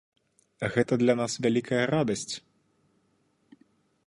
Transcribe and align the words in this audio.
Гэта 0.75 0.97
для 1.01 1.15
нас 1.19 1.31
вялікая 1.47 1.83
радасць! 1.95 2.33